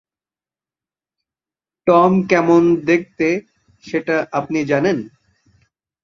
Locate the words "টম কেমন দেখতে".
1.87-3.27